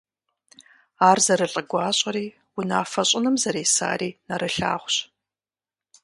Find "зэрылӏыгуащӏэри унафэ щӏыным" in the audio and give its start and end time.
1.25-3.35